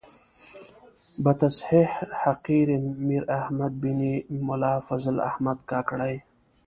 [1.23, 1.91] بتصحیح
[2.21, 2.67] حقیر
[3.05, 3.99] میر احمد بن
[4.47, 6.15] ملا فضل احمد کاکړي.